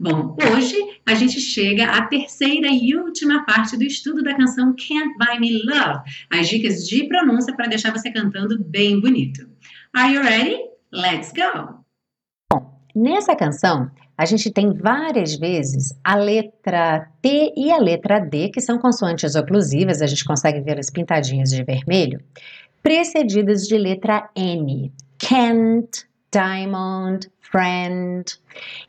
Bom, 0.00 0.36
hoje 0.52 0.74
a 1.06 1.14
gente 1.14 1.40
chega 1.40 1.86
à 1.86 2.02
terceira 2.06 2.66
e 2.72 2.96
última 2.96 3.44
parte 3.44 3.76
do 3.76 3.84
estudo 3.84 4.20
da 4.20 4.34
canção 4.34 4.74
Can't 4.74 5.16
Buy 5.16 5.38
Me 5.38 5.62
Love, 5.62 6.00
as 6.28 6.48
dicas 6.48 6.88
de 6.88 7.06
pronúncia 7.06 7.54
para 7.54 7.68
deixar 7.68 7.92
você 7.92 8.10
cantando 8.10 8.58
bem 8.64 9.00
bonito. 9.00 9.48
Are 9.92 10.12
you 10.12 10.24
ready? 10.24 10.58
Let's 10.90 11.32
go! 11.32 11.83
Nessa 12.94 13.34
canção, 13.34 13.90
a 14.16 14.24
gente 14.24 14.52
tem 14.52 14.72
várias 14.72 15.34
vezes 15.34 15.92
a 16.04 16.14
letra 16.14 17.08
T 17.20 17.52
e 17.56 17.72
a 17.72 17.78
letra 17.78 18.20
D, 18.20 18.50
que 18.50 18.60
são 18.60 18.78
consoantes 18.78 19.34
oclusivas, 19.34 20.00
a 20.00 20.06
gente 20.06 20.24
consegue 20.24 20.60
ver 20.60 20.78
as 20.78 20.90
pintadinhas 20.90 21.50
de 21.50 21.64
vermelho, 21.64 22.20
precedidas 22.80 23.66
de 23.66 23.76
letra 23.76 24.30
N. 24.36 24.92
Can't, 25.18 26.06
diamond, 26.32 27.28
friend. 27.40 28.38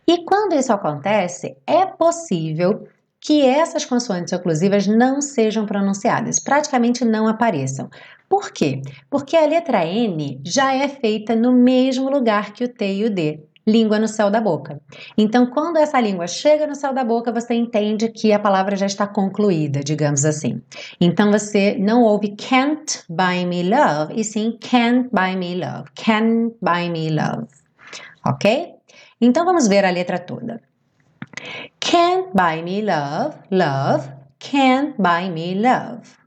E 0.07 0.23
quando 0.23 0.53
isso 0.53 0.71
acontece, 0.71 1.57
é 1.65 1.87
possível 1.87 2.87
que 3.19 3.41
essas 3.41 3.85
consoantes 3.85 4.33
oclusivas 4.33 4.85
não 4.85 5.19
sejam 5.19 5.65
pronunciadas, 5.65 6.39
praticamente 6.39 7.03
não 7.03 7.27
apareçam. 7.27 7.89
Por 8.29 8.51
quê? 8.51 8.83
Porque 9.09 9.35
a 9.35 9.47
letra 9.47 9.83
N 9.83 10.39
já 10.45 10.75
é 10.75 10.87
feita 10.87 11.35
no 11.35 11.51
mesmo 11.51 12.07
lugar 12.07 12.53
que 12.53 12.63
o 12.63 12.67
T 12.67 12.97
e 12.97 13.05
o 13.05 13.09
D 13.09 13.39
língua 13.67 13.97
no 13.99 14.07
céu 14.07 14.29
da 14.29 14.39
boca. 14.39 14.79
Então, 15.17 15.47
quando 15.47 15.77
essa 15.77 15.99
língua 15.99 16.27
chega 16.27 16.67
no 16.67 16.75
céu 16.75 16.93
da 16.93 17.03
boca, 17.03 17.31
você 17.31 17.53
entende 17.53 18.09
que 18.09 18.31
a 18.31 18.39
palavra 18.39 18.75
já 18.75 18.85
está 18.85 19.07
concluída, 19.07 19.81
digamos 19.83 20.23
assim. 20.25 20.61
Então, 20.99 21.31
você 21.31 21.75
não 21.79 22.03
ouve 22.03 22.35
can't 22.35 23.03
buy 23.09 23.45
me 23.45 23.63
love, 23.63 24.13
e 24.15 24.23
sim 24.23 24.57
can't 24.61 25.09
buy 25.11 25.35
me 25.35 25.55
love. 25.55 25.89
Can't 25.95 26.55
buy 26.61 26.89
me 26.89 27.09
love. 27.09 27.47
Ok? 28.25 28.73
Então, 29.19 29.45
vamos 29.45 29.67
ver 29.67 29.85
a 29.85 29.89
letra 29.89 30.19
toda. 30.19 30.61
Can't 31.79 32.29
buy 32.33 32.61
me 32.63 32.81
love, 32.81 33.35
love, 33.51 34.09
can't 34.39 34.95
buy 34.97 35.29
me 35.29 35.55
love. 35.55 36.24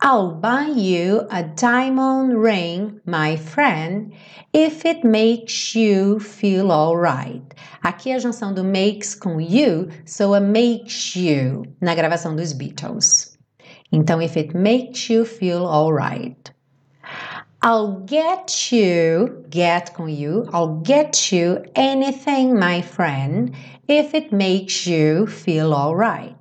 I'll 0.00 0.32
buy 0.34 0.66
you 0.66 1.26
a 1.30 1.42
diamond 1.42 2.40
ring, 2.40 3.00
my 3.06 3.36
friend, 3.36 4.12
if 4.52 4.84
it 4.84 5.04
makes 5.04 5.74
you 5.74 6.20
feel 6.20 6.70
alright. 6.70 7.42
Aqui 7.82 8.12
a 8.12 8.18
junção 8.18 8.54
do 8.54 8.62
makes 8.62 9.14
com 9.14 9.40
you 9.40 9.88
soa 10.04 10.38
makes 10.38 11.16
you 11.16 11.64
na 11.80 11.94
gravação 11.94 12.36
dos 12.36 12.52
Beatles. 12.52 13.38
Então, 13.90 14.20
if 14.20 14.36
it 14.36 14.54
makes 14.54 15.08
you 15.08 15.24
feel 15.24 15.66
alright. 15.66 16.52
I'll 17.62 18.04
get 18.04 18.70
you, 18.70 19.44
get 19.48 19.94
com 19.94 20.08
you, 20.08 20.44
I'll 20.52 20.82
get 20.84 21.32
you 21.32 21.64
anything, 21.74 22.54
my 22.54 22.82
friend, 22.82 23.52
if 23.88 24.14
it 24.14 24.30
makes 24.30 24.86
you 24.86 25.26
feel 25.26 25.72
alright. 25.72 26.36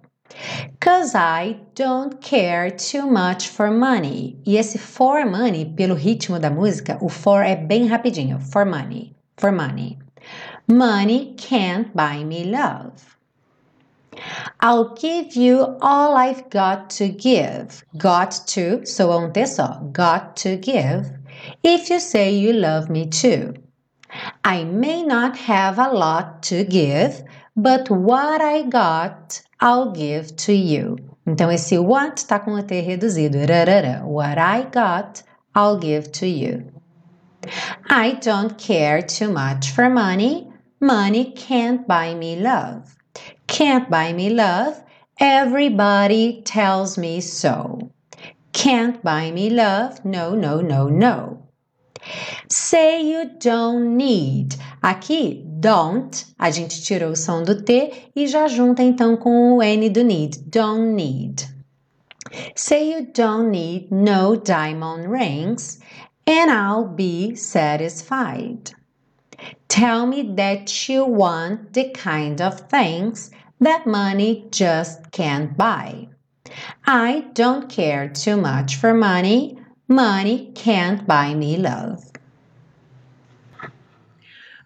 Cause 0.80 1.16
I 1.16 1.58
don't 1.76 2.22
care 2.22 2.70
too 2.70 3.08
much 3.08 3.48
for 3.50 3.72
money. 3.72 4.38
E 4.46 4.58
esse 4.58 4.78
for 4.78 5.26
money, 5.26 5.66
pelo 5.66 5.96
ritmo 5.96 6.40
da 6.40 6.50
música, 6.50 6.98
o 7.02 7.10
for 7.10 7.42
é 7.44 7.56
bem 7.56 7.88
rapidinho. 7.88 8.40
For 8.40 8.66
money. 8.66 9.16
For 9.38 9.52
money. 9.52 9.98
Money 10.68 11.34
can't 11.38 11.96
buy 11.96 12.24
me 12.24 12.44
love. 12.44 13.16
I'll 14.62 14.94
give 14.96 15.36
you 15.36 15.78
all 15.82 16.16
I've 16.16 16.50
got 16.50 16.90
to 16.92 17.10
give. 17.10 17.84
Got 17.98 18.42
to, 18.48 18.86
so 18.86 19.12
um 19.12 19.32
T 19.32 19.46
só. 19.46 19.92
Got 19.92 20.38
to 20.38 20.58
give. 20.58 21.12
If 21.64 21.90
you 21.90 22.00
say 22.00 22.34
you 22.34 22.54
love 22.54 22.90
me 22.90 23.08
too. 23.08 23.54
I 24.48 24.64
may 24.64 25.02
not 25.02 25.38
have 25.38 25.80
a 25.80 25.90
lot 25.90 26.44
to 26.44 26.64
give, 26.64 27.24
but 27.56 27.90
what 27.90 28.42
I 28.42 28.62
got 28.62 29.42
I'll 29.60 29.92
give 29.92 30.36
to 30.46 30.54
you. 30.54 30.98
Então, 31.26 31.50
esse 31.50 31.80
what 31.80 32.18
está 32.18 32.38
com 32.40 32.54
o 32.54 32.62
T 32.62 32.80
reduzido. 32.80 33.40
What 34.06 34.38
I 34.38 34.68
got, 34.72 35.24
I'll 35.56 35.80
give 35.80 36.12
to 36.20 36.28
you. 36.28 36.64
I 37.90 38.20
don't 38.22 38.56
care 38.60 39.02
too 39.02 39.32
much 39.32 39.72
for 39.72 39.90
money. 39.90 40.48
Money 40.80 41.32
can't 41.32 41.88
buy 41.88 42.14
me 42.14 42.36
love. 42.36 42.96
Can't 43.48 43.90
buy 43.90 44.14
me 44.14 44.30
love. 44.30 44.80
Everybody 45.20 46.44
tells 46.46 47.00
me 47.00 47.20
so. 47.20 47.90
Can't 48.54 49.02
buy 49.02 49.32
me 49.32 49.50
love. 49.50 50.06
No, 50.06 50.36
no, 50.36 50.62
no, 50.62 50.88
no. 50.88 51.45
Say 52.50 53.02
you 53.02 53.32
don't 53.40 53.98
need. 53.98 54.56
Aqui, 54.82 55.44
don't, 55.60 56.26
a 56.38 56.52
gente 56.52 56.82
tirou 56.84 57.12
o 57.12 57.16
som 57.16 57.44
do 57.44 57.62
T 57.62 57.92
e 58.16 58.28
já 58.28 58.48
junta 58.48 58.84
então 58.84 59.18
com 59.18 59.54
o 59.54 59.64
N 59.64 59.90
do 59.90 60.04
need. 60.04 60.38
Don't 60.50 60.94
need. 60.94 61.48
Say 62.56 62.92
you 62.94 63.08
don't 63.14 63.50
need 63.50 63.92
no 63.92 64.36
diamond 64.36 65.08
rings 65.10 65.80
and 66.28 66.52
I'll 66.52 66.88
be 66.88 67.36
satisfied. 67.36 68.72
Tell 69.68 70.06
me 70.06 70.24
that 70.36 70.88
you 70.88 71.06
want 71.06 71.74
the 71.74 71.90
kind 71.90 72.42
of 72.42 72.70
things 72.70 73.32
that 73.60 73.86
money 73.86 74.48
just 74.52 75.12
can't 75.12 75.58
buy. 75.58 76.08
I 76.86 77.26
don't 77.34 77.70
care 77.70 78.08
too 78.10 78.38
much 78.38 78.76
for 78.76 78.94
money. 78.94 79.58
Money 79.88 80.52
can't 80.56 81.06
buy 81.06 81.36
me 81.36 81.58
love. 81.58 82.04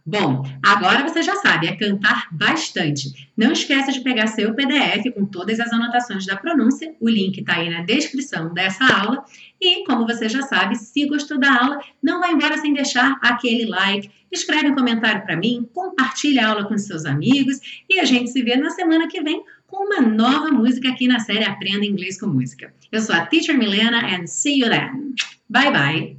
Bom, 0.06 0.44
agora 0.64 1.08
você 1.08 1.22
já 1.22 1.36
sabe, 1.36 1.68
é 1.68 1.76
cantar 1.76 2.30
bastante. 2.32 3.30
Não 3.36 3.52
esqueça 3.52 3.92
de 3.92 4.00
pegar 4.00 4.28
seu 4.28 4.56
PDF 4.56 5.14
com 5.14 5.26
todas 5.26 5.60
as 5.60 5.74
anotações 5.74 6.26
da 6.26 6.38
pronúncia, 6.38 6.96
o 7.02 7.10
link 7.10 7.38
está 7.38 7.58
aí 7.58 7.70
na 7.70 7.84
descrição 7.84 8.54
dessa 8.54 8.86
aula. 8.86 9.26
E, 9.60 9.84
como 9.84 10.08
você 10.08 10.30
já 10.30 10.42
sabe, 10.42 10.78
se 10.78 11.06
gostou 11.06 11.38
da 11.38 11.54
aula, 11.54 11.80
não 12.02 12.22
vá 12.22 12.30
embora 12.30 12.58
sem 12.58 12.74
deixar 12.74 13.20
aquele 13.22 13.66
like, 13.66 14.10
escreve 14.32 14.70
um 14.70 14.76
comentário 14.76 15.24
para 15.24 15.36
mim, 15.36 15.70
compartilhe 15.74 16.40
a 16.40 16.48
aula 16.48 16.66
com 16.66 16.78
seus 16.78 17.06
amigos 17.06 17.60
e 17.90 18.00
a 18.00 18.06
gente 18.06 18.30
se 18.30 18.42
vê 18.42 18.56
na 18.56 18.70
semana 18.70 19.08
que 19.08 19.22
vem 19.22 19.44
com 19.70 19.86
uma 19.86 20.02
nova 20.02 20.52
música 20.52 20.90
aqui 20.90 21.08
na 21.08 21.20
série 21.20 21.44
Aprenda 21.44 21.86
Inglês 21.86 22.20
com 22.20 22.28
Música. 22.28 22.74
Eu 22.92 23.02
sou 23.02 23.16
a 23.16 23.26
Teacher 23.26 23.58
Milena 23.58 24.00
and 24.00 24.28
see 24.28 24.60
you 24.60 24.70
then. 24.70 25.14
Bye 25.50 25.72
bye! 25.72 26.19